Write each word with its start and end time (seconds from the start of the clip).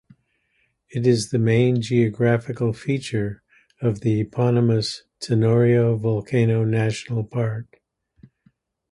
It 0.89 1.05
is 1.05 1.29
the 1.29 1.37
main 1.37 1.79
geographical 1.79 2.73
feature 2.73 3.43
of 3.83 4.01
the 4.01 4.19
eponymous 4.19 5.03
Tenorio 5.19 5.95
Volcano 5.95 6.63
National 6.65 7.23
Park. 7.23 7.83